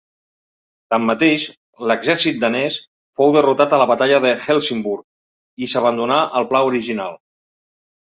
Tanmateix, 0.93 1.43
l'exèrcit 1.91 2.39
danès 2.43 2.77
fou 3.19 3.27
derrotat 3.35 3.75
a 3.75 3.79
la 3.81 3.87
batalla 3.91 4.21
de 4.23 4.31
Helsingborg 4.47 5.67
i 5.67 5.69
s'abandonà 5.75 6.17
el 6.41 6.49
pla 6.55 6.63
original. 6.71 7.15